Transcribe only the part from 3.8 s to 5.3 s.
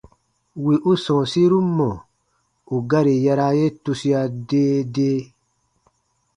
tusia dee dee.